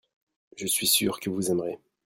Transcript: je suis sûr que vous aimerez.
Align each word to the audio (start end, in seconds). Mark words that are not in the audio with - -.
je 0.57 0.65
suis 0.65 0.87
sûr 0.87 1.19
que 1.19 1.29
vous 1.29 1.51
aimerez. 1.51 1.77